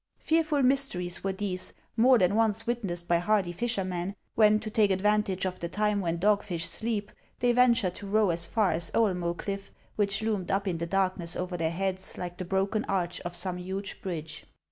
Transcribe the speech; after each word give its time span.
Fearful 0.17 0.63
mvsteries 0.63 1.23
were 1.23 1.31
these, 1.33 1.73
o 1.73 1.73
•/ 1.73 1.75
more 2.03 2.17
than 2.17 2.33
once 2.33 2.65
witnessed 2.65 3.07
by 3.07 3.19
hardy 3.19 3.51
fishermen, 3.51 4.15
when, 4.33 4.59
to 4.61 4.71
take 4.71 4.89
advantage 4.89 5.45
of 5.45 5.59
the 5.59 5.69
time 5.69 5.99
when 6.01 6.17
dogfish 6.17 6.63
sleep,1 6.65 7.13
they 7.37 7.51
ven 7.51 7.75
tured 7.75 7.93
to 7.93 8.07
row 8.07 8.31
as 8.31 8.47
far 8.47 8.71
as 8.71 8.89
Oelmu> 8.95 9.37
cliff, 9.37 9.69
which 9.97 10.23
loomed 10.23 10.49
up 10.49 10.67
in 10.67 10.79
the 10.79 10.87
darkness 10.87 11.35
over 11.35 11.55
their 11.55 11.69
heads 11.69 12.17
like 12.17 12.39
the 12.39 12.45
broken 12.45 12.83
arch 12.85 13.19
of 13.21 13.35
some 13.35 13.57
huge 13.59 14.01
bridge. 14.01 14.45